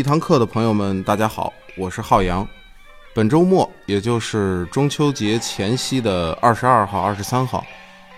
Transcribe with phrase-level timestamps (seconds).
[0.00, 2.48] 一堂课的朋友们，大家好，我是浩洋。
[3.12, 7.62] 本周末，也就是中秋节前夕的二十二号、二十三号，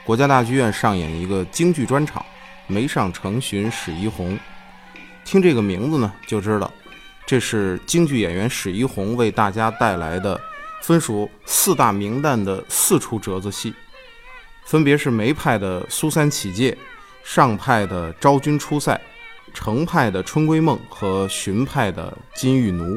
[0.05, 2.23] 国家大剧院上演一个京剧专场
[2.69, 4.37] 《梅上成巡史一红》。
[5.25, 6.71] 听这个名字呢，就知道
[7.27, 10.41] 这是京剧演员史一红为大家带来的
[10.83, 13.75] 分属四大名旦的四出折子戏，
[14.67, 16.79] 分别是梅派的苏三起解、
[17.25, 19.01] 上派的昭君出塞。
[19.55, 22.97] 程派的《春闺梦》和荀派的《金玉奴》，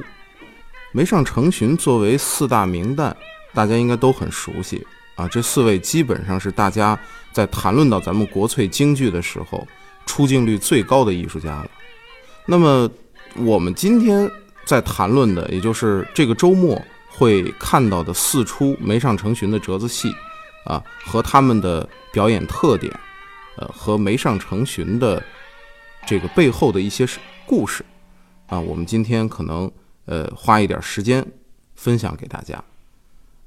[0.91, 3.13] 梅上成荀作为四大名旦，
[3.53, 5.27] 大家应该都很熟悉啊。
[5.27, 6.97] 这四位基本上是大家
[7.31, 9.67] 在谈论到咱们国粹京剧的时候
[10.05, 11.69] 出镜率最高的艺术家了。
[12.45, 12.89] 那么
[13.35, 14.29] 我们今天
[14.65, 20.13] 在谈论的，也就是这个周末会看到的四出梅上成荀的折子戏
[20.65, 22.91] 啊，和他们的表演特点，
[23.57, 25.21] 呃，和梅上成荀的。
[26.05, 27.07] 这个背后的一些
[27.45, 27.83] 故事，
[28.47, 29.69] 啊，我们今天可能
[30.05, 31.25] 呃花一点时间
[31.75, 32.63] 分享给大家，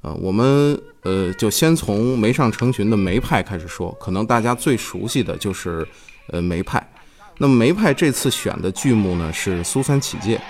[0.01, 5.87] 呃，我们呃就先从梅上成群的梅派开始说，可能大家最熟悉的就是
[6.29, 6.85] 呃梅派。
[7.39, 10.41] 那么梅派这次选的剧目呢是苏三起解，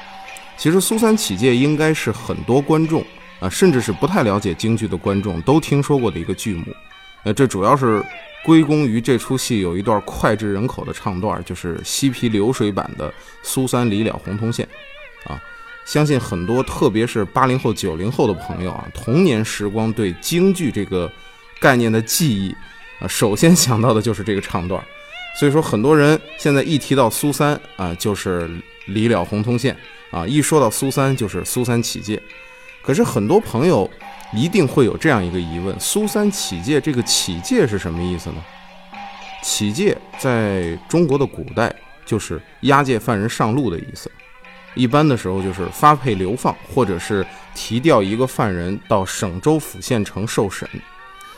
[0.57, 3.05] 其实苏三起解应该是很多观众
[3.39, 6.65] 啊，甚至是不太了解京剧的观众都听说过的一个剧目，
[7.25, 8.03] 呃，这主要是。
[8.45, 13.11] 归功于这出戏有一段脍炙人口的唱段，就是西皮流水版的
[13.43, 14.67] 《苏三离了洪洞县》
[15.31, 15.43] 啊！
[15.85, 21.11] 相信很多，特别是八零后、九零后的朋友啊，童年时光对京剧这个
[21.61, 22.55] 概念的记忆
[23.01, 24.83] 啊，首先想到的就是这个唱段。
[25.39, 28.49] 所以说，很多人现在一提到苏三啊，就是
[28.87, 29.77] 离了洪洞县
[30.11, 32.23] 啊；一说到苏三，就是苏三起解。
[32.83, 33.91] 可是很多朋友。
[34.33, 38.45] 一定会有这样一个疑问：苏三起解这个起解是什么意思呢？
[39.43, 44.11] 起解在中国的古代就是押解犯人上路的意思，
[44.75, 50.69] 一般的时候就是发配流放，或者是提调一个犯人到省州府县城受审。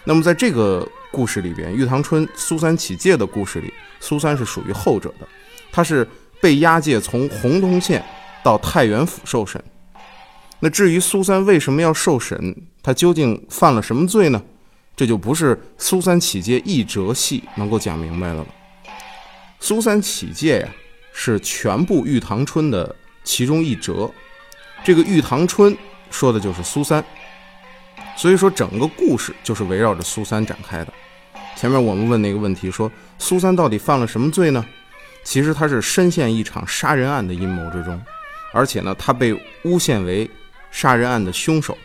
[0.02, 5.28] 那么在这个故事里边，《玉堂春》苏三起解的故事里，苏三是属于后者的，
[5.70, 6.08] 他是
[6.40, 8.02] 被押解从洪洞县
[8.42, 9.62] 到太原府受审。
[10.62, 14.42] 那至于苏三为什么要受审，他究竟犯了什么罪呢？
[14.94, 18.46] 这就不是苏三起解一折戏能够讲明白的了。
[19.58, 20.68] 苏三起解呀，
[21.14, 22.94] 是全部《玉堂春》的
[23.24, 24.10] 其中一折。
[24.84, 25.72] 这个《玉堂春》
[26.10, 27.02] 说的就是苏三，
[28.14, 30.92] 所以说整个故事就是围绕着苏三展开的。
[31.56, 34.62] 前面我们问那个问题，说苏三到底犯了什么罪呢？
[35.24, 37.98] 其实他是深陷一场杀人案的阴谋之中，
[38.52, 39.32] 而且呢，他被
[39.62, 40.28] 诬陷为。
[40.70, 41.76] 杀人案的凶手，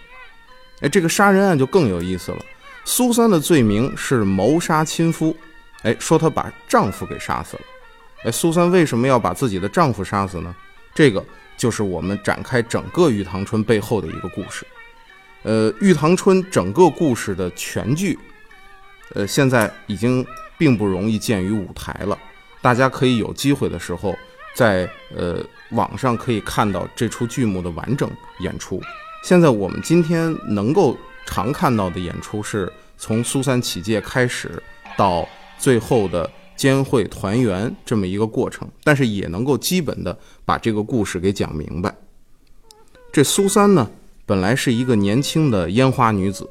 [0.82, 2.38] 哎，这个杀人案就更有意思了。
[2.84, 5.36] 苏三的罪名是谋杀亲夫，
[5.84, 7.64] 哎，说她把丈夫给杀死了。
[8.26, 10.56] 哎，苏三为什么要把自己的丈夫杀死呢？
[10.94, 11.24] 这个
[11.58, 14.66] 就是我们展开整个《玉堂春》背后的一个故事。
[15.44, 18.18] 呃，《玉堂春》整个故事的全剧，
[19.14, 20.26] 呃，现在已经
[20.58, 22.18] 并不容易见于舞台了。
[22.62, 24.16] 大家可以有机会的时候。
[24.56, 28.10] 在呃网上可以看到这出剧目的完整
[28.40, 28.82] 演出。
[29.24, 30.96] 现在我们今天能够
[31.26, 34.62] 常看到的演出，是从苏三起解开始
[34.96, 35.28] 到
[35.58, 40.16] 最后的监会团圆这么一个过程，但是也能够基本的
[40.46, 41.94] 把这个故事给讲明白。
[43.12, 43.90] 这苏三呢，
[44.26, 46.48] 本来是一个年轻的烟花女子，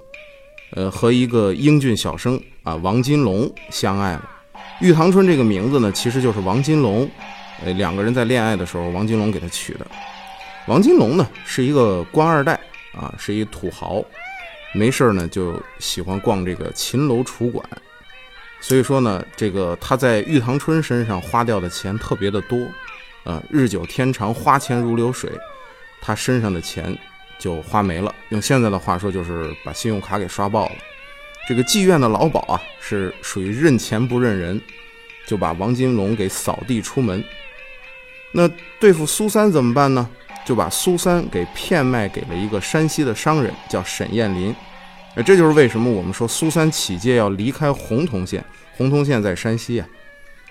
[0.72, 4.30] 呃，和一个英俊小生啊王金龙相爱了。
[4.80, 7.08] 玉堂春这个名字呢，其实就是王金龙。
[7.62, 9.86] 呃，两个人在恋爱的时候，王金龙给他取的。
[10.66, 12.58] 王金龙呢是一个官二代
[12.94, 14.02] 啊，是一土豪，
[14.72, 17.64] 没事呢就喜欢逛这个秦楼楚馆。
[18.60, 22.58] 所以说呢，这个他在玉堂春身上花掉的钱特别的多，
[23.24, 25.30] 啊，日久天长，花钱如流水，
[26.00, 26.96] 他身上的钱
[27.38, 28.14] 就花没了。
[28.30, 30.76] 用现在的话说，就是把信用卡给刷爆了。
[31.46, 34.58] 这个妓院的老鸨啊，是属于认钱不认人，
[35.26, 37.22] 就把王金龙给扫地出门。
[38.36, 38.50] 那
[38.80, 40.08] 对付苏三怎么办呢？
[40.44, 44.54] 就把苏三给骗卖给了一个山西的商人，叫沈艳林。
[45.14, 48.44] 哎，这就是为什么我们说苏三起解要离开洪洞县。
[48.76, 49.86] 洪洞县在山西啊。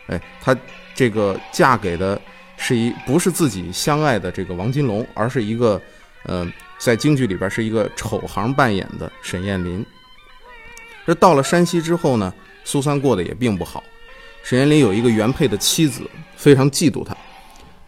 [0.08, 0.58] 哎，他
[0.96, 2.20] 这个嫁给的
[2.56, 5.80] 是一不是自己相爱的这个王金龙，而是一个
[6.24, 6.50] 呃，
[6.80, 9.86] 在京剧里边是一个丑行扮演的沈艳林。
[11.06, 12.34] 这到了山西之后呢，
[12.64, 13.84] 苏三过得也并不好。
[14.42, 16.02] 沈艳林有一个原配的妻子，
[16.38, 17.16] 非常嫉妒他。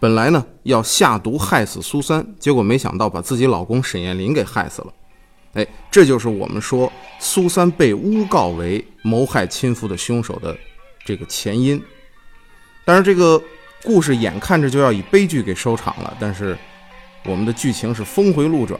[0.06, 4.94] 本来呢要下毒害死苏三，结果没想到把自己老公沈艳林给害死了。
[5.54, 10.56] 哎，这就是我们说苏三被诬告为谋害亲夫的凶手的
[11.04, 11.81] 这个前因。
[12.86, 13.42] 但是这个
[13.84, 16.56] 故事眼看着就要以悲剧给收场了，但是
[17.24, 18.80] 我们的剧情是峰回路转，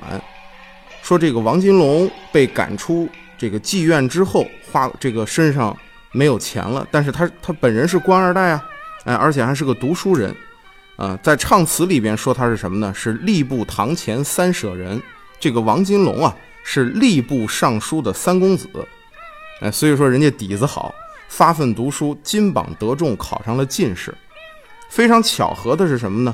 [1.02, 5.76] 说这个王金龙被赶出这个妓院之后，花这个身上
[6.12, 8.64] 没有钱了，但是他他本人是官二代啊，
[9.06, 10.36] 哎，而且还是个读书人，
[10.98, 12.94] 啊，在唱词里边说他是什么呢？
[12.94, 15.02] 是吏部堂前三舍人，
[15.40, 18.70] 这个王金龙啊是吏部尚书的三公子，
[19.62, 20.94] 哎，所以说人家底子好，
[21.28, 24.14] 发奋读书，金榜得中，考上了进士。
[24.90, 26.34] 非常巧合的是什么呢？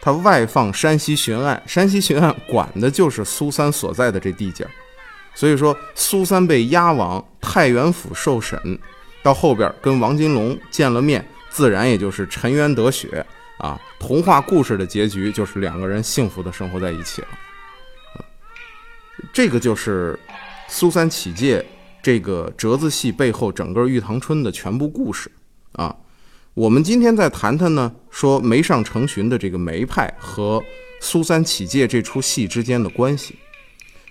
[0.00, 4.70] 他外放山西巡按，山西巡按管的就是苏三所在的这地界儿，
[5.34, 8.78] 所以说苏三被押往太原府受审，
[9.24, 13.26] 到后边跟王金龙见了面，自然也就是沉冤得雪
[13.58, 13.80] 啊。
[13.98, 17.28] 童话故事的结局就是两个人幸福的生活在一起了。
[19.32, 20.18] 这个就是
[20.68, 21.64] 苏三起解
[22.02, 25.30] 这个折子戏背后整个玉堂春的全部故事
[25.72, 25.94] 啊。
[26.54, 30.62] 我们今天再谈谈呢，说梅上成群的这个梅派和
[31.00, 33.36] 苏三起解这出戏之间的关系。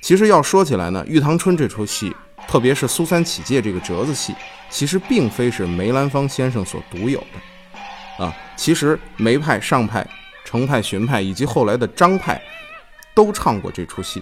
[0.02, 2.16] 其实要说起来呢，《玉堂春》这出戏，
[2.48, 4.36] 特别是苏三起解这个折子戏，
[4.70, 7.40] 其实并非是梅兰芳先生所独有的
[8.18, 8.36] 啊。
[8.56, 10.08] 其实梅派、上派、
[10.44, 12.42] 程派、荀派以及后来的张派，
[13.14, 14.22] 都唱过这出戏。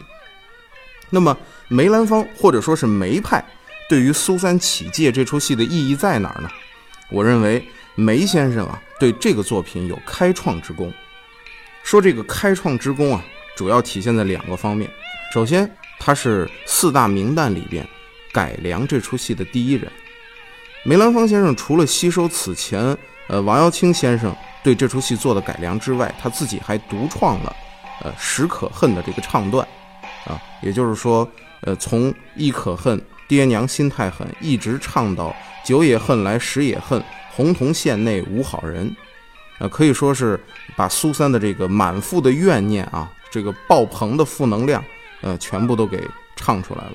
[1.10, 1.38] 那么
[1.68, 3.44] 梅兰芳或者说是梅派，
[3.88, 6.50] 对于苏三起解这出戏的意义在哪儿呢？
[7.10, 7.64] 我认为。
[7.96, 10.92] 梅先生啊，对这个作品有开创之功。
[11.84, 13.24] 说这个开创之功啊，
[13.56, 14.90] 主要体现在两个方面。
[15.32, 17.88] 首先，他是四大名旦里边
[18.32, 19.92] 改良这出戏的第一人。
[20.84, 22.98] 梅兰芳先生除了吸收此前
[23.28, 27.56] 呃王瑶卿先生对这出戏做的改良之外，他自己还独创了
[28.02, 29.68] 呃《史可恨》的这个唱段
[30.26, 31.28] 啊，也就是说，
[31.62, 37.04] 呃从“亦可恨，爹娘心太狠”一直唱到“酒也恨来，食也恨”。
[37.36, 38.96] 洪洞县内无好人，
[39.58, 40.40] 啊，可以说是
[40.76, 44.84] 把苏三的这个满腹的怨念啊，这个爆棚的负能量，
[45.22, 46.00] 呃，全部都给
[46.36, 46.92] 唱出来了，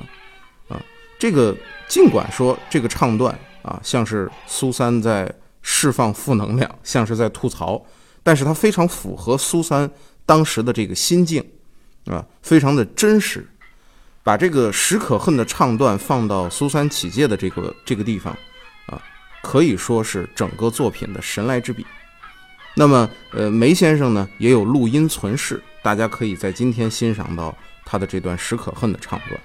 [0.68, 0.80] 啊，
[1.18, 1.56] 这个
[1.88, 5.28] 尽管说这个唱段啊，像是苏三在
[5.62, 7.84] 释放负能量，像是在吐槽，
[8.22, 9.90] 但是它非常符合苏三
[10.24, 11.44] 当时的这个心境，
[12.06, 13.46] 啊，非常的真实，
[14.22, 18.32] 把这个史可恨的唱段放到苏三起解的这个这个地方。
[18.86, 19.02] 啊
[19.40, 21.86] 可以说是整个作品的神来之笔。
[22.74, 29.40] 那么，呃，梅先生呢也有录音存世，大家可以在今天欣赏到他的这段《史可恨》的唱段。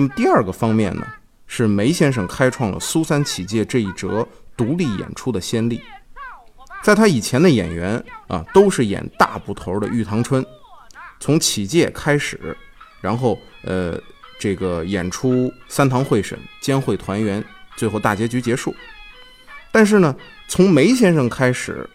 [0.00, 1.06] 那么第二个方面呢，
[1.46, 4.26] 是梅先生开创了苏三起解这一折
[4.56, 5.78] 独立演出的先例。
[6.82, 10.42] 在他以前的演员啊，都是演大部头的玉堂春，
[11.18, 12.56] 从起解开始，
[13.02, 14.00] 然后呃
[14.38, 17.44] 这个演出三堂会审、监会团圆，
[17.76, 18.74] 最后大结局结束。
[19.70, 20.16] 但是呢，
[20.48, 21.86] 从梅先生开始，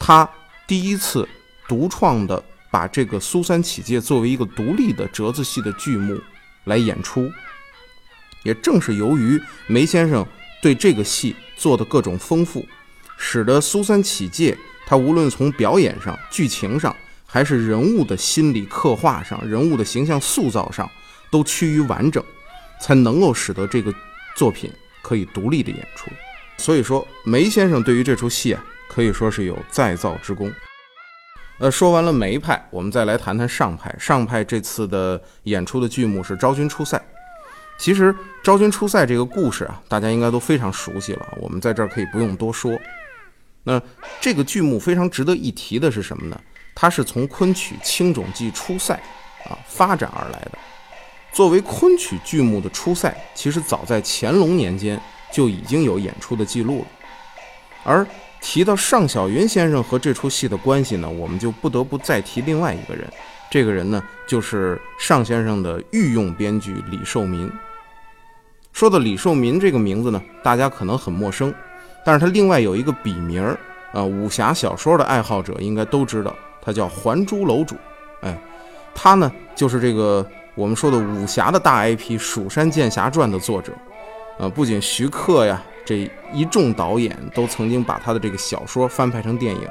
[0.00, 0.28] 他
[0.66, 1.28] 第一次
[1.68, 6.20] 独创的把这个苏三起解作为一个独立的折子戏的剧目。
[6.66, 7.32] 来演出，
[8.44, 10.24] 也正是由于梅先生
[10.62, 12.64] 对这个戏做的各种丰富，
[13.16, 14.56] 使得苏三起解
[14.86, 16.94] 他无论从表演上、剧情上，
[17.24, 20.88] 还是人物的心理刻画上、人物的形象塑造上，
[21.30, 22.22] 都趋于完整，
[22.80, 23.92] 才能够使得这个
[24.36, 24.70] 作品
[25.02, 26.10] 可以独立的演出。
[26.58, 30.52] 所以说，梅先生对于这出戏啊，可以说是有再造之功。
[31.58, 33.94] 呃，说完了梅派，我们再来谈谈上派。
[33.98, 36.98] 上派这次的演出的剧目是《昭君出塞》。
[37.78, 42.78] 其实《昭君出塞》这个故事啊，大家应该都非常熟悉了，我们在这儿可以不用多说。
[43.64, 43.80] 那
[44.20, 46.38] 这个剧目非常值得一提的是什么呢？
[46.74, 48.94] 它是从昆曲《青冢记出塞》
[49.50, 50.58] 啊发展而来的。
[51.32, 55.00] 作为昆曲剧目的出塞，其实早在乾隆年间
[55.32, 56.86] 就已经有演出的记录了，
[57.82, 58.06] 而。
[58.46, 63.04] 提到尚小云先生和这出戏的关系呢，我们就不得不再提另外一个人。
[63.50, 67.50] 这个人呢，就是尚先生的御用编剧李寿民。
[68.72, 71.52] 说到李寿民这个名字呢，大家可能很陌生，
[72.04, 73.58] 但是他另外有一个笔名儿
[73.92, 77.74] 啊，武侠小说的爱好者应该都知道，他叫还珠楼主。
[78.20, 78.38] 哎，
[78.94, 80.24] 他呢就是这个
[80.54, 83.72] 我们说的武侠的大 IP《蜀山剑侠传》的作者，
[84.38, 89.62] 呃，不仅徐克呀，这一众导演都曾经把他的这个小说翻拍成电影，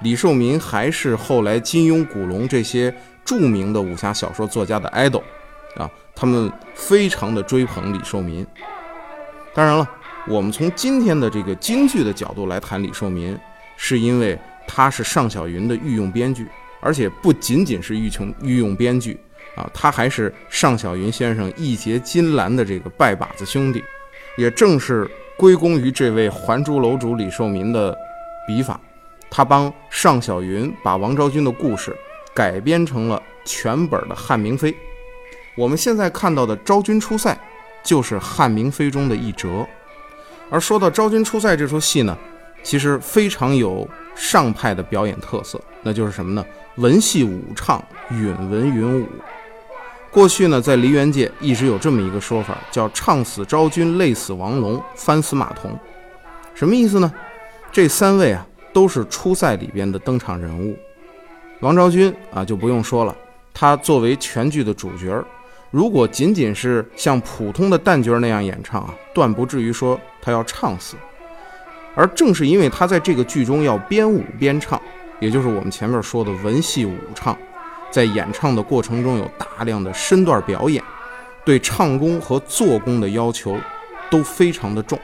[0.00, 2.92] 李寿民还是后来金庸、古龙这些
[3.24, 5.22] 著名的武侠小说作家的 idol，
[5.76, 8.44] 啊，他们非常的追捧李寿民。
[9.54, 9.88] 当然了，
[10.26, 13.38] 我们从今天的这个京剧的角度来谈李寿民，
[13.76, 16.48] 是因为他是尚小云的御用编剧，
[16.80, 19.16] 而且不仅仅是御琼御用编剧。
[19.54, 23.84] 啊，他还是尚小云先生义结金兰的这个拜把子兄弟，
[24.38, 27.96] 也正是归功于这位还珠楼主李寿民的
[28.46, 28.80] 笔法，
[29.30, 31.96] 他帮尚小云把王昭君的故事
[32.34, 34.72] 改编成了全本的《汉明妃》。
[35.56, 37.32] 我们现在看到的《昭君出塞》
[37.82, 39.66] 就是《汉明妃》中的一折。
[40.50, 42.16] 而说到《昭君出塞》这出戏呢，
[42.62, 46.44] 其实非常有上派的表演特色，那就是什么呢？
[46.76, 49.06] 文戏武唱，允文允武。
[50.12, 55.74] 过去呢，在梨园界一直有这么一个说法，叫“唱死昭君，累死王龙，翻死马童”。
[56.54, 57.10] 什么意思呢？
[57.72, 60.76] 这三位啊，都是初赛里边的登场人物。
[61.60, 63.16] 王昭君啊，就不用说了，
[63.54, 65.24] 她作为全剧的主角，
[65.70, 70.94] 如果仅仅是像普通的旦角那样演唱啊，断不至于说她要唱死。
[71.94, 74.78] 而正是因为她在这个剧中要边舞边唱，
[75.20, 77.34] 也就是我们前面说的文戏武唱。
[77.92, 80.82] 在演唱的过程中有大量的身段表演，
[81.44, 83.56] 对唱功和做工的要求
[84.10, 84.98] 都非常的重，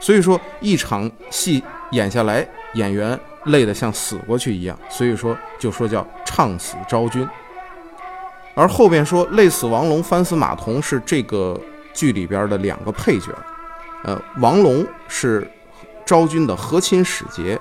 [0.00, 7.28] 所以说一场戏演下来，演员累得像死过去一样，所以说就说叫唱死昭君。
[8.54, 11.58] 而后边说累死王龙，翻死马童是这个
[11.92, 13.26] 剧里边的两个配角，
[14.04, 15.46] 呃，王龙是
[16.06, 17.60] 昭君的和亲使节，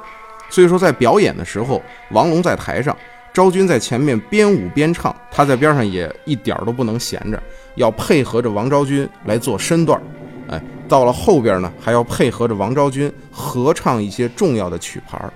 [0.50, 1.82] 所以说在表演的时候，
[2.12, 2.96] 王龙在台上。
[3.34, 7.42] 昭君在前面边舞边唱，他在边上也一点儿都不能闲着，
[7.76, 10.04] 要配合着王昭君来做身段儿。
[10.50, 15.32] 哎，到了后边呢，还要配合着王昭君合唱一些重要的曲牌儿。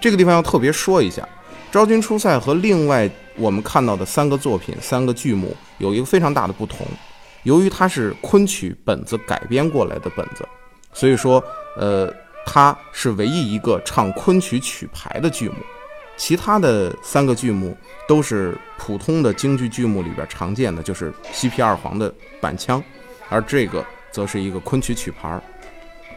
[0.00, 1.22] 这个地方要特别说一下，
[1.72, 6.86] 《昭君出塞》和另外我们看到的三个作品、三个剧目有一个非常大的不同，
[7.44, 10.46] 由于它是昆曲本子改编过来的本子，
[10.92, 11.42] 所以说，
[11.78, 12.12] 呃，
[12.44, 15.54] 它是唯一一个唱昆曲曲牌的剧目。
[16.20, 17.74] 其他的三个剧目
[18.06, 22.12] 都是普通的京剧剧目里边常见的，就是西皮二黄的
[22.42, 22.80] 板腔，
[23.30, 25.40] 而这个则是一个昆曲曲牌。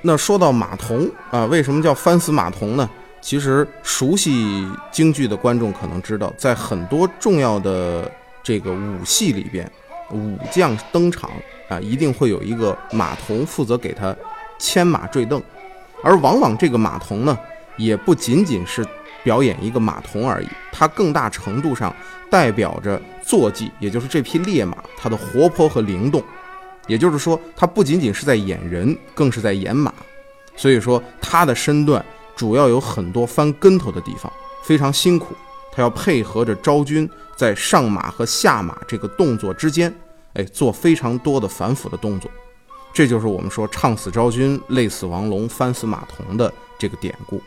[0.02, 2.88] 那说到马童啊，为什么叫翻死马童呢？
[3.22, 8.12] 其实熟悉京剧的观众可能知道，在很多重要的
[8.44, 9.72] 这个武戏里边，
[10.12, 11.32] 武将登场
[11.70, 14.14] 啊，一定会有一个马童负责给他
[14.60, 15.42] 牵马坠镫，
[16.04, 17.40] 而往往这个马童呢，
[17.78, 18.86] 也不仅仅是。
[19.24, 21.96] 表演一个马童而已，它更大程度上
[22.30, 26.24] 代表着坐骑，也就是这匹烈马它的活泼和灵动。
[26.88, 29.94] 也就是说，它不仅仅是在演人，更是在演马。
[30.56, 34.32] 所以说，它的身段主要有很多翻跟头的地方，
[34.64, 35.34] 非常辛苦。
[35.72, 39.92] 它要配合着昭君在上马和下马这个动作之间，
[40.34, 42.30] 哎，做非常多的反腐的动作。
[42.94, 47.42] 这就是我们说唱死昭君，累死王龙，翻死马童的这个典故。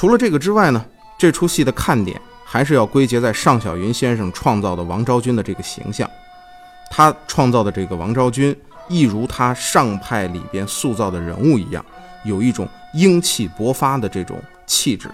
[0.00, 0.82] 除了这个之外呢，
[1.18, 6.08] 这出戏的看点还是要归结在尚小云先生创造的王昭君的这个形象。
[6.90, 8.56] 他创造的这个王昭君，
[8.88, 11.84] 一如他上派里边塑造的人物一样，
[12.24, 15.10] 有一种英气勃发的这种气质。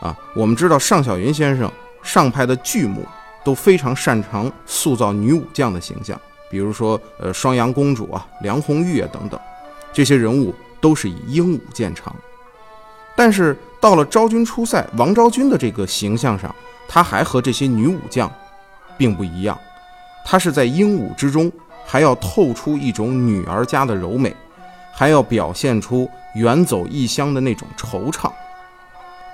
[0.00, 1.70] 啊，我们知道尚小云先生
[2.02, 3.04] 上派的剧目
[3.44, 6.18] 都非常擅长塑造女武将的形象，
[6.50, 9.38] 比如说呃双阳公主啊、梁红玉啊等等，
[9.92, 12.16] 这些人物都是以英武见长。
[13.18, 16.54] 但是到了昭君出塞，王昭君的这个形象上，
[16.86, 18.30] 她还和这些女武将
[18.96, 19.58] 并不一样。
[20.24, 21.50] 她是在英武之中，
[21.84, 24.32] 还要透出一种女儿家的柔美，
[24.92, 28.28] 还要表现出远走异乡的那种惆怅。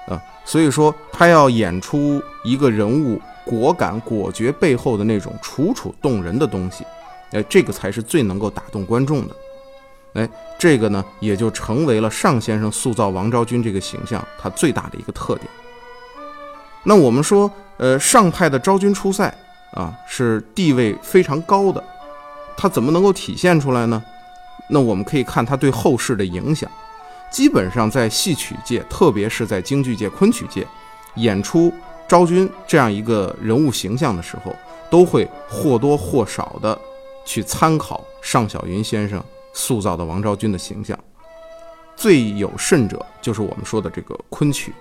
[0.09, 6.87] 啊，所以说她要演出一个人物果敢果决背后的那种楚楚动人的东西，
[7.33, 9.37] 哎，这个才是最能够打动观众的。
[10.15, 10.29] 哎，
[10.59, 15.49] 这个呢，也就成为了尚先生塑造王昭君这个形象他最大的一个特点。
[16.85, 19.33] 那我们说，呃，上派的昭君出塞
[19.73, 21.83] 啊，是地位非常高的，
[22.57, 24.03] 他怎么能够体现出来呢？
[24.69, 26.71] 那我们可以看他对后世的影响。
[27.31, 30.65] 基本上在戏曲界，特别是在京剧界、昆曲界，
[31.17, 31.73] 演出
[32.07, 34.55] 昭君这样一个人物形象的时候，
[34.89, 36.79] 都会或多或少的
[37.25, 39.21] 去参考尚小云先生。
[39.55, 40.99] 塑造的王昭君的形象，
[41.97, 44.75] 最有甚者就是我们说的这个昆曲，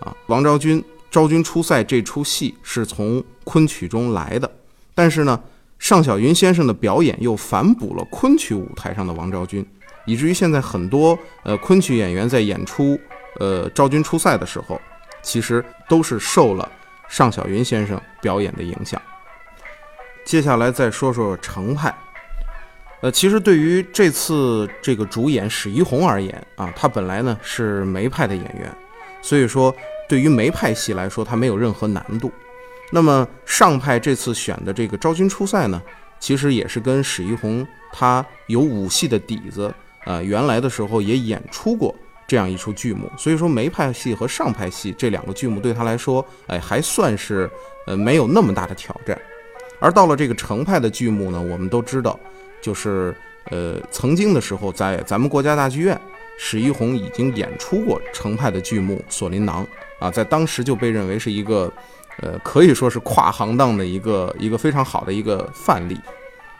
[0.00, 4.50] 啊，王昭君昭君出塞这出戏是从昆曲中来的，
[4.94, 5.40] 但是呢，
[5.78, 9.64] 尚小云先生的表演又反哺了昆曲舞台上的王昭君，
[10.06, 12.98] 以至于现在很多呃昆曲演员在演出
[13.38, 14.80] 呃昭君出塞的时候，
[15.22, 16.66] 其实都是受了
[17.08, 19.00] 尚小云先生表演的影响。
[20.24, 21.94] 接下来再说说程派。
[23.04, 28.74] 呃，其实对于这次这个主演史一红而言啊，他本来呢是梅派的演员，
[29.20, 29.74] 所以说
[30.08, 32.32] 对于梅派戏来说，他没有任何难度。
[32.90, 35.82] 那么上派这次选的这个昭君出塞呢，
[36.18, 39.70] 其实也是跟史一红他有武戏的底子，
[40.06, 41.94] 呃，原来的时候也演出过
[42.26, 47.50] 这样一出剧目，所以说梅派戏和上派戏这两个剧目对他来说，哎，还算是
[47.86, 49.20] 呃没有那么大的挑战。
[49.78, 52.18] 而到了这个程派的剧目呢，我们都知道。
[52.64, 53.14] 就是
[53.50, 56.00] 呃，曾经的时候，在咱们国家大剧院，
[56.38, 59.62] 史一红已经演出过程派的剧目《锁麟囊》
[60.04, 61.70] 啊，在当时就被认为是一个
[62.22, 66.00] 呃，可以说是跨行当的一个一个非常好的一个范例。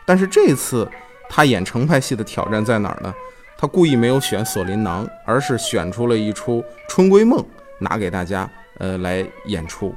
[0.05, 0.87] 但是这次
[1.27, 3.11] 他演程派戏的挑战在哪儿呢？
[3.57, 7.39] 他故意没有选《锁麟囊》，而是选出了一出《春闺梦》
[7.79, 8.47] 拿给大家
[8.77, 9.95] 呃来演出。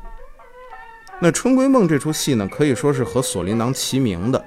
[1.21, 4.43] 那《春闺梦》这出戏呢，可以说是和《锁麟囊》齐名的。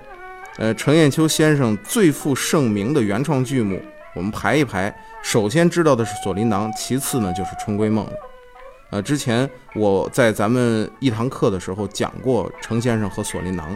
[0.62, 3.82] 呃，程砚秋先生最负盛名的原创剧目，
[4.14, 8.14] 我们排一排，首先知道的是《锁麟囊》，其次呢就是《春闺梦》了
[8.92, 13.74] 呃，之前我在咱们一堂课的时候讲过程先生和《锁麟囊》，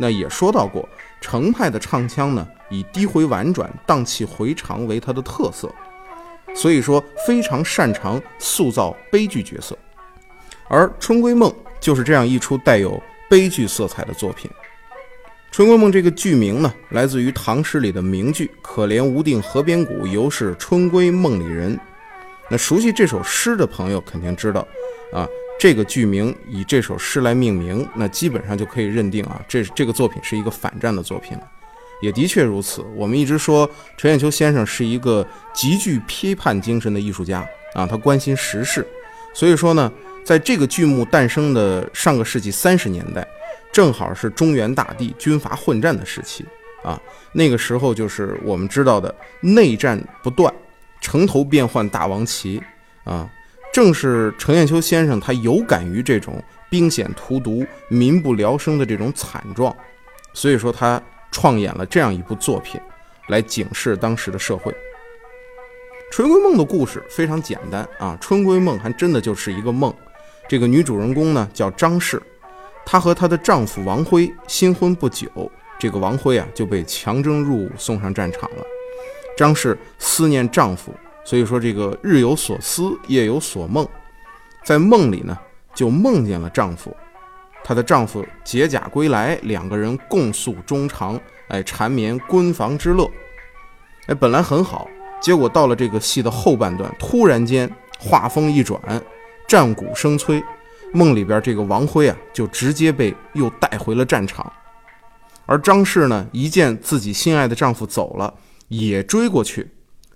[0.00, 0.88] 那也说到过
[1.20, 5.72] 程派的唱腔呢，以低回婉转、荡气回肠为他的特色，
[6.56, 9.78] 所以说非常擅长塑造悲剧角色，
[10.66, 14.50] 而《春闺梦》就是这样一出带有悲剧色彩的作品。
[15.56, 21.80] 《春闺梦》这个剧名呢，来自于唐诗里的名句“可怜无定河边骨，犹是春闺梦里人”。
[22.50, 24.68] 那熟悉这首诗的朋友肯定知道，
[25.14, 25.26] 啊，
[25.58, 31.38] 这个剧名以这首诗来命名，那基本上就可以认定啊，这这个作品是一个反战的作品。
[32.02, 33.66] 也的确如此，我们一直说
[33.96, 37.42] 陈砚秋先生是一个极具批判精神的艺术家
[37.72, 38.86] 啊，他关心时事，
[39.32, 39.90] 所以说呢，
[40.22, 43.26] 在这个剧目诞生的上个世纪三十年代。
[43.76, 46.42] 正好是中原大地军阀混战的时期
[46.82, 46.98] 啊，
[47.30, 50.50] 那个时候就是我们知道的内战不断，
[50.98, 52.58] 城头变换大王旗
[53.04, 53.30] 啊。
[53.74, 59.76] 正是程砚秋先生他有感于这种兵险荼毒、民不聊生的这种惨状，
[60.32, 60.98] 所以说他
[61.30, 62.80] 创演了这样一部作品，
[63.28, 64.72] 来警示当时的社会。
[66.10, 69.92] 《春闺梦》的故事非常简单啊，《春闺梦》还真的就是一个梦。
[70.48, 72.22] 这个女主人公呢叫张氏。
[72.86, 75.28] 她和她的丈夫王辉新婚不久，
[75.78, 78.64] 这个王辉啊就被强征入伍送上战场了。
[79.36, 80.94] 张氏思念丈夫，
[81.24, 83.86] 所以说这个日有所思，夜有所梦，
[84.64, 85.36] 在梦里呢
[85.74, 86.96] 就梦见了丈夫。
[87.64, 93.10] 她的丈夫解甲归来，两个人共诉衷肠，哎，缠绵闺房之乐。
[94.06, 94.88] 哎，本来很好，
[95.20, 97.68] 结果到了这个戏的后半段，突然间
[97.98, 98.80] 画风一转，
[99.48, 100.40] 战鼓声催。
[100.92, 104.50] 梦里边这个王辉啊，就直接被又带回了战场，
[105.44, 108.32] 而张氏呢，一见自己心爱的丈夫走了，
[108.68, 109.68] 也追过去，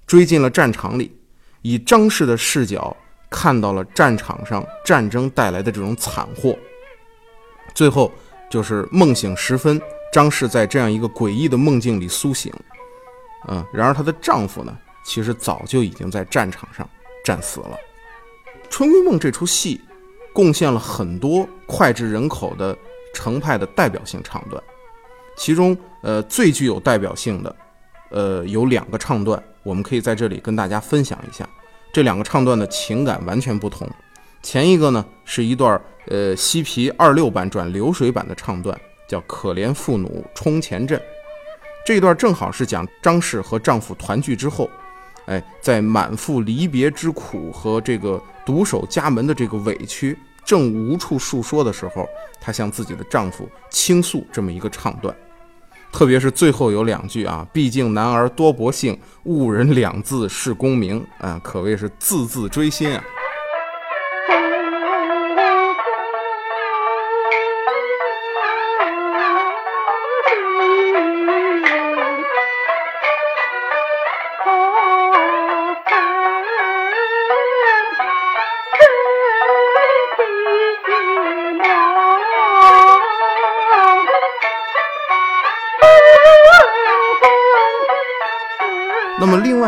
[0.06, 1.14] 追进了战场里，
[1.62, 2.96] 以张氏的视角
[3.28, 6.56] 看到了战场上战争带来的这种惨祸。
[7.74, 8.10] 最后
[8.48, 9.80] 就是梦醒时分，
[10.12, 12.52] 张氏在这样一个诡异的梦境里苏醒，
[13.48, 16.88] 嗯，然而她的丈夫呢，其实早就已经在战场上
[17.24, 17.76] 战死了。
[18.70, 19.80] 《春闺梦》这出戏。
[20.32, 22.76] 贡献了很多脍炙人口的
[23.14, 24.62] 程派的代表性唱段，
[25.36, 27.56] 其中呃最具有代表性的，
[28.10, 31.48] 呃有两个唱段，我们可以在这里跟大家分享一下。
[31.92, 33.88] 这两个唱段的情感完全不同。
[34.42, 40.98] 前一个呢是一段呃西皮二六版转流水版的唱段，叫《可怜妇奴冲前阵》。
[41.84, 44.70] 这段正好是讲张氏和丈夫团聚之后，
[45.30, 48.22] 哎，在满腹离别之苦和这个。
[48.42, 52.08] 独守家门的这个委屈，正无处诉说的时候，
[52.40, 55.14] 她向自己的丈夫倾诉这么一个唱段，
[55.92, 63.04] 特别是最后有两句啊，毕竟男儿多薄幸，误人两字是功名啊，可谓是字字锥心啊。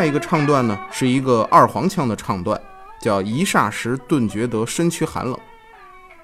[0.03, 2.61] 外一个唱段呢，是一个二黄腔的唱段，
[3.01, 5.39] 叫“一霎时顿觉得身躯寒冷”。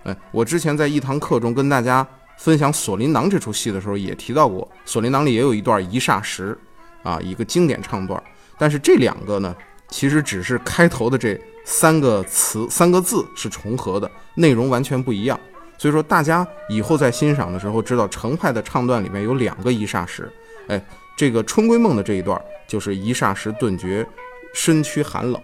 [0.02, 2.04] 哎，我之前在一堂课中跟大家
[2.38, 6.58] 分享《锁麟囊》这出戏的时候，也提到过，《锁麟囊》里也有一段一霎时，
[7.04, 8.20] 啊，一个经典唱段。
[8.58, 9.54] 但是这两个呢，
[9.86, 15.38] 其实只是开头的这三个词、三个字是重合的，内容完全不一样。
[15.78, 20.28] 所以说，大家以后在欣赏的时候，知道程派的唱段里面有两个一霎时。
[20.66, 20.84] 哎，
[21.16, 22.36] 这个春闺梦的这一段
[22.68, 24.06] 就是一霎时顿觉
[24.54, 25.42] 身躯寒冷。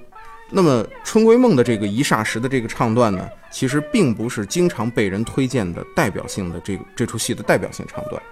[0.50, 8.22] 那么春闺梦的这个一霎时的这个唱段呢，其实并不是经常被人推荐的代表性的这个这出戏的代表性唱段。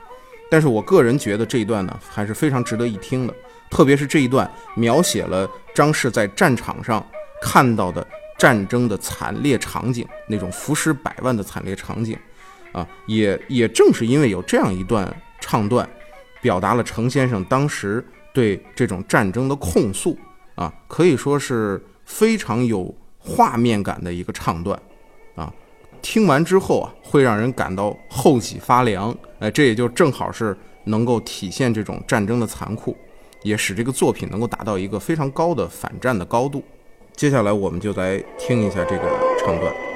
[0.50, 3.35] 但是我个人觉得这一段呢，还是非常值得一听的。
[3.70, 7.05] 特别是这一段描写了张氏在战场上
[7.40, 8.07] 看到的
[8.38, 12.16] 战争的惨烈场景，那种浮尸百万的惨烈场景，
[12.72, 15.88] 啊，也也正是因为有这样一段唱段。
[16.42, 20.16] 表达了程先生当时对这种战争的控诉
[20.55, 24.81] 啊，可以说是非常有画面感的一个唱段
[25.35, 25.53] 啊。
[26.01, 29.14] 听完之后啊，会让人感到后脊发凉。
[29.38, 32.97] 哎，这也就正好是能够体现这种战争的残酷，
[33.42, 36.64] 也使这个作品能够达到一个非常高的反战的高度。
[37.14, 39.03] 接下来我们就来听一下这个
[39.38, 39.91] 唱段。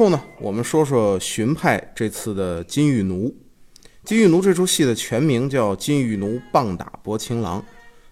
[0.00, 3.28] 后呢，我们说说荀派这次的《金玉奴》。
[4.02, 7.60] 《金玉奴》这出戏的全名叫《金玉奴棒打薄情郎》，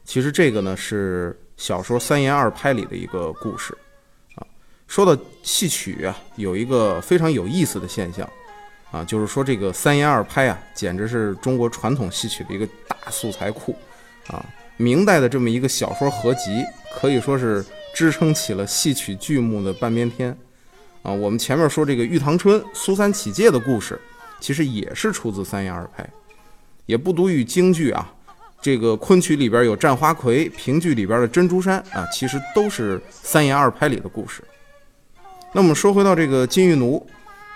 [0.04, 3.74] 其实这个呢是小说三言二拍里的一个故事
[4.34, 4.44] 啊。
[4.86, 8.28] 说到戏曲啊，有一个非常有意思的现象
[8.90, 13.74] 啊，就是说这个三言二拍啊，简直是中国传统戏曲的一个大素材库
[14.26, 14.44] 啊。
[14.76, 16.62] 明代的这么一个小说合集，
[16.94, 20.36] 可以说是支撑起了戏曲剧目的半边天。
[21.02, 23.98] 啊，我们前面说这个玉堂春、苏三起解的故事，
[24.40, 26.08] 其实也是出自三言二拍，
[26.86, 28.12] 也不独于京剧啊。
[28.60, 34.42] 这个昆曲里边有战花魁，评剧里边的珍珠山啊，其实都是三言二拍里的故事。
[35.52, 37.06] 那我们说回到这个金玉奴，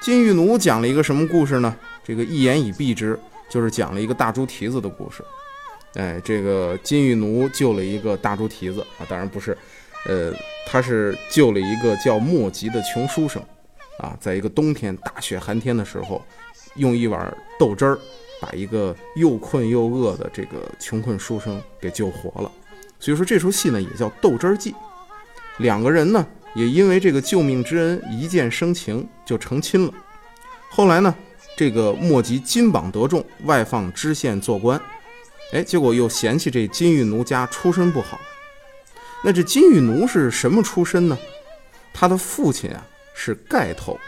[0.01, 1.77] 金玉奴讲了一个什么故事呢？
[2.05, 3.19] 这个一言以蔽之，
[3.51, 5.25] 就是讲了一个大猪蹄子的故事。
[5.95, 9.59] 哎，这个金玉奴救了一个大猪蹄子啊，当然不是。
[10.07, 10.33] 呃，
[10.67, 13.43] 他是救了一个叫莫吉的穷书生，
[13.99, 16.21] 啊，在一个冬天大雪寒天的时候，
[16.75, 17.99] 用一碗豆汁儿
[18.41, 22.51] 把一个又困又饿的这个穷困书生给救活了。
[22.99, 24.73] 所以说这出戏呢也叫《豆汁儿记》，
[25.59, 29.93] 两个人呢也因为这个救命之恩一见生情就成亲了。
[30.69, 31.15] 后来呢，
[31.57, 34.81] 这个莫吉金榜得中，外放知县做官，
[35.53, 38.21] 哎，结果又嫌弃这金玉奴家出身不好。
[39.25, 41.17] 那这金玉奴是什么出身呢？
[41.95, 43.99] 他的父亲啊是丐头，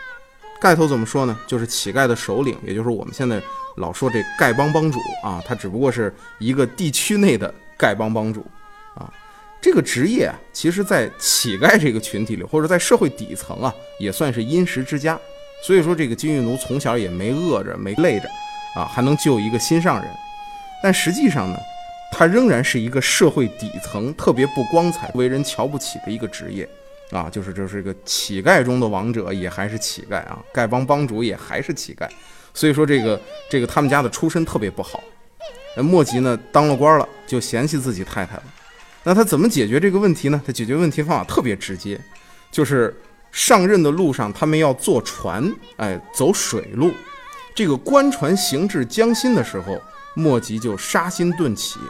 [0.61, 1.39] 丐头怎么说呢？
[1.47, 3.41] 就是乞丐的首领，也就是我们现在
[3.77, 5.43] 老说这丐帮帮主啊。
[5.47, 8.45] 他只不过是一个地区内的丐帮帮主
[8.97, 9.13] 啊。
[9.61, 15.19] 这个职业啊，其实在乞丐这个群体里，或者在社会底层啊，也算是殷实之家。
[15.63, 18.29] 所以说，这个金玉奴从小也没饿着，没累着
[18.75, 20.11] 啊，还能救一个心上人。
[20.83, 21.59] 但实际上呢？
[22.17, 26.69] 他仍然是一个社会底层，特别不光彩、为人瞧不起的一个职业，
[27.11, 32.09] 啊，就是这是一个乞丐中的王者，也还是乞丐啊，丐帮帮主也还是乞丐，
[32.55, 35.03] 所以说这个这个他们家的出身特别不好。
[35.77, 38.45] 那莫吉呢，当了官了，就嫌弃自己太太了。
[39.03, 40.41] 那他怎么解决这个问题呢？
[40.47, 42.01] 他解决问题方法特别直接，
[42.53, 42.97] 就是
[43.33, 46.93] 上任的路上，他们要坐船，哎，走水路。
[47.57, 49.77] 这个官船行至江心的时候，
[50.15, 51.81] 莫吉就杀心顿起。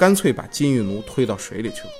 [0.00, 1.90] 干脆把金玉奴推到水里去了，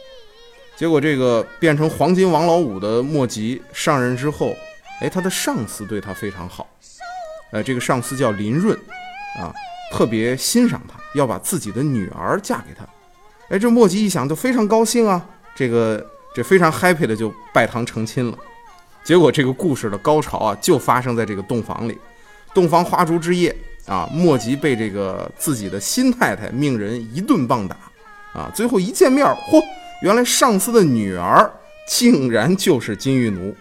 [0.74, 4.56] 结果这个变成黄金王老五的莫吉上任之后，
[5.02, 6.66] 哎，他的上司对他非常好，
[7.52, 8.74] 呃，这个上司叫林润，
[9.38, 9.52] 啊，
[9.92, 12.88] 特别欣赏他，要把自己的女儿嫁给他，
[13.50, 15.22] 哎，这莫吉一想就非常高兴啊，
[15.54, 16.02] 这个
[16.34, 18.38] 这非常 happy 的就拜堂成亲了。
[19.04, 21.98] 结果这个故事的高潮啊，就发生在这个洞房里，
[22.54, 27.76] 洞房花烛之夜啊，莫吉被这个自己的新太太命人一顿棒打。
[28.32, 28.50] 啊！
[28.54, 29.62] 最后一见面，嚯，
[30.02, 31.50] 原来上司的女儿
[31.88, 33.54] 竟然就是金玉奴。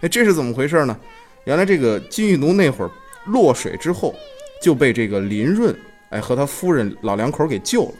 [0.00, 0.98] 哎，这是怎么回事呢？
[1.44, 2.90] 原来这个金玉奴那会儿
[3.26, 4.14] 落水之后，
[4.62, 5.74] 就被这个林润
[6.10, 7.92] 哎和他夫人老两口给救了。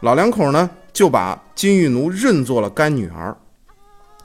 [0.00, 3.36] 老两口呢，就把金玉奴认作了干女儿。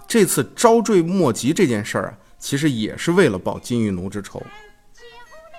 [0.08, 4.42] 这次招赘莫及这件事儿啊，其实也是为了报金玉奴之仇。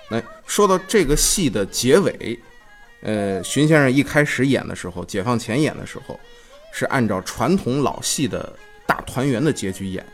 [0.09, 2.39] 来说到这个戏的结尾，
[3.01, 6.19] 呃，荀先生一开始演的时候，解放前演的时候，
[6.71, 8.51] 是按照传统老戏的
[8.85, 10.05] 大团圆的结局演，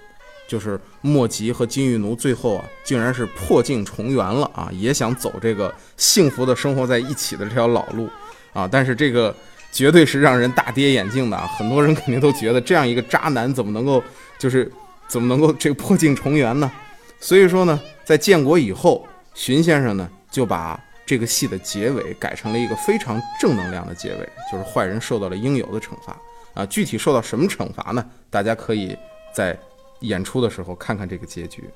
[0.48, 8.10] 就是莫吉和金玉奴最后啊，竟然是破镜重圆了啊，也想走这个幸福的生活在一起的这条老路
[8.52, 9.36] 啊，但是这个
[9.72, 14.04] 绝对是让人大跌眼镜的啊，很多人肯定都觉得这样一个渣男怎么能够
[14.38, 14.72] 就是
[15.08, 16.72] 怎么能够这个破镜重圆呢？
[17.20, 19.08] 所以说呢，在建国以后。
[19.36, 20.80] 荀先生呢，就把
[21.14, 26.20] 这个戏的结尾改成了一个非常正能量的结尾，就是坏人受到了应有的惩罚
[26.56, 26.66] 啊。
[26.66, 28.04] 具体受到什么惩罚呢？
[28.32, 28.98] 大家可以
[29.32, 29.56] 在
[30.00, 31.70] 演出的时候看看这个结局。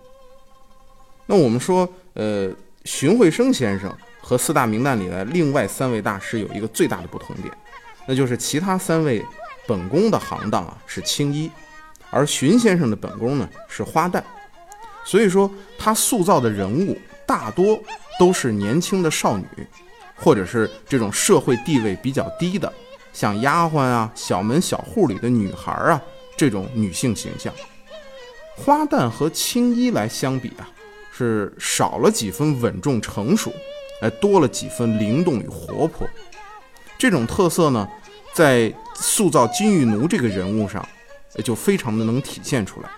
[1.28, 2.52] 那我们说，呃，
[2.84, 7.54] 荀慧生先生和四大名旦里的另外三位大师有一个最大的不同点，
[8.08, 9.24] 那就是其他三位
[9.68, 11.52] 本宫的行当啊是青衣，
[12.10, 14.24] 而荀先生的本宫呢是花旦，
[15.06, 15.48] 所以说
[15.78, 16.98] 他塑造的人物。
[17.28, 17.78] 大多
[18.20, 19.46] 都是年轻的少女，
[20.16, 22.72] 或者是这种社会地位比较低的，
[23.14, 26.02] 像丫鬟啊、小门小户里的女孩啊
[26.36, 27.54] 这种女性形象。
[28.56, 30.68] 花旦和青衣来相比啊，
[31.12, 33.54] 是少了几分稳重成熟，
[34.02, 36.08] 哎，多了几分灵动与活泼。
[36.98, 37.88] 这种特色呢，
[38.34, 40.84] 在塑造金玉奴这个人物上，
[41.44, 42.90] 就非常的能体现出来，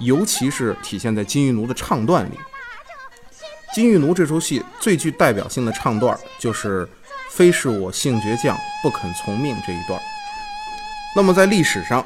[0.00, 2.34] 尤其是体现在金玉奴的唱段里。
[3.74, 6.88] 《金玉奴》这出戏最具代表性的唱段就是
[7.30, 10.00] “非是我性倔强，不肯从命”这一段。
[11.14, 12.02] 那么在历史上，《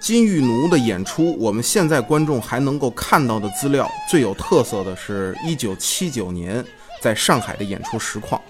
[0.00, 6.64] 金玉奴》的演出，我们现在观众还能够看到的资料最有特色的是一九七九年
[7.00, 8.40] 在上海的演出实况。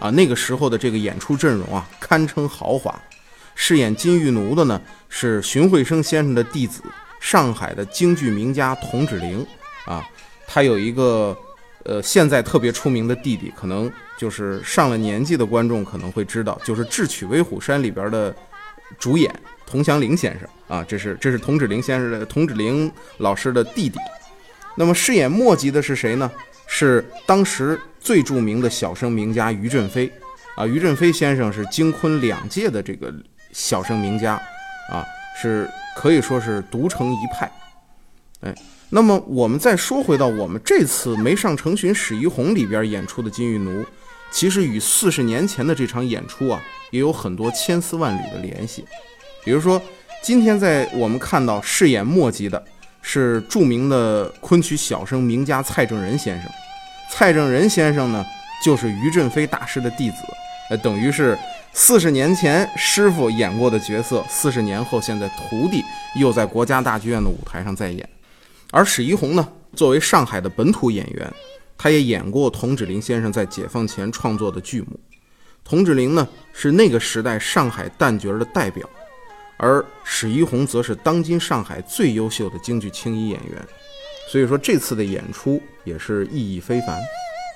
[0.00, 2.92] 啊，那个时候的这个演出阵容啊，堪称豪华。
[3.54, 6.82] 饰演金玉奴的呢是荀慧生先生的弟子，
[7.20, 9.46] 上海的京剧名家童芷苓。
[9.84, 10.04] 啊，
[10.48, 11.36] 他有一个。
[11.88, 18.34] 呃，现在特别出名的弟弟，可能就是上了年纪的观众可能会知道，就是《智取威虎山》里边的
[18.98, 19.32] 主演
[19.64, 23.98] 佟祥林先生啊，这是这是童志林先生的童芷苓老师的弟弟。
[24.76, 26.28] 那么饰演莫吉的是谁呢？
[26.66, 30.12] 是当时最著名的小生名家于振飞
[30.56, 33.14] 啊，于振飞先生是京昆两届的这个
[33.52, 34.34] 小生名家
[34.90, 35.06] 啊，
[35.40, 37.48] 是可以说是独成一派，
[38.40, 38.52] 哎。
[38.88, 43.84] 那么我们再说回到我们这次《梅上成巡史一红》里边演出的金玉奴，
[44.30, 48.84] 其实与四十年前的这场演出啊，也有很多千丝万缕的联系。
[49.44, 49.82] 比如说，
[50.22, 52.62] 今天在我们看到饰演墨迹的
[53.02, 56.50] 是著名的昆曲小生名家蔡正仁先生。
[57.10, 58.24] 蔡正仁先生呢，
[58.64, 60.16] 就是于振飞大师的弟子，
[60.70, 61.36] 呃，等于是
[61.72, 65.82] 四十年前师傅演过的角色，四十年后现在徒弟
[66.20, 68.08] 又在国家大剧院的舞台上再演。
[68.72, 71.32] 而史一红呢，作为上海的本土演员，
[71.78, 74.98] 他也演过童芷苓先生在解放前创作的剧目。
[75.64, 78.88] 童芷苓呢，是那个时代上海旦角的代表，
[79.56, 83.64] 而史一红则是当今上海最优秀的京剧青衣演员。
[84.30, 87.00] 所以说，这次的演出也是意义非凡。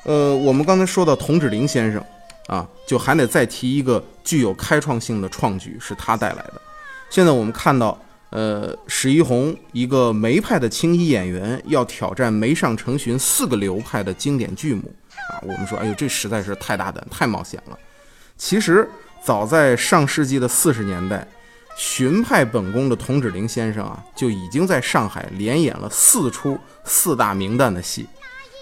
[0.05, 2.03] 呃，我们刚才说到童芷苓先生
[2.46, 6.61] 啊，就还得再提一个具有开创性的创举，是他带来的。
[7.11, 8.01] 现在我们看到。
[8.31, 14.83] 呃，史一红一个梅派的青衣演员要挑战梅上成巡四个流派的经典剧目
[15.33, 15.43] 啊！
[15.43, 17.77] 我们说，哎呦，这实在是太大胆、太冒险了。
[18.37, 18.88] 其实，
[19.25, 21.27] 早在上世纪的四十年代，
[21.77, 28.07] 荀派本宫的童芷苓先生啊，就已经在上海连演了四出四大名旦的戏。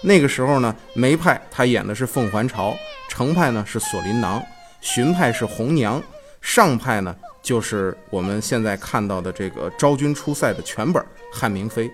[0.01, 2.75] 那个时候呢，梅派他演的是凤还巢，
[3.07, 4.41] 程派呢是锁麟囊，
[4.81, 6.01] 荀派是红娘，
[6.41, 7.15] 上派呢。
[7.49, 11.01] 就是我们现在看到的这个昭君出塞的全本
[11.33, 11.89] 《汉明妃》，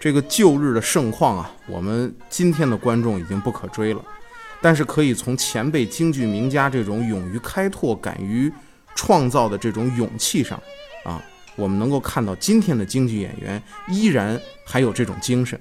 [0.00, 4.02] 这个旧日的盛况啊，我们今天的观众已经不可追了。
[4.62, 8.50] 但是可以从前辈京剧名家这种勇于开拓、敢于
[8.94, 10.58] 创造的这种勇气上，
[11.04, 11.22] 啊，
[11.54, 15.60] 我们能够看到今天的京剧演员依然还有这种精神。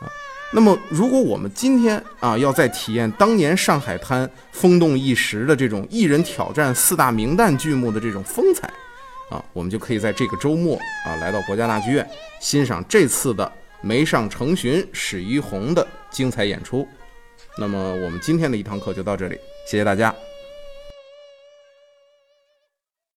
[0.00, 0.08] 啊
[0.54, 8.70] 那么，如果我们今天啊要再体验当年上海滩风动一时的这种一人挑战四大名旦剧目的这种风采，
[9.30, 12.06] 啊，我们就可以在这个周末啊来到国家大剧院
[12.38, 16.86] 欣赏这次的梅上成巡史一红的精彩演出。
[17.56, 20.14] 那么，我们今天的一堂课就到这里，谢谢大家。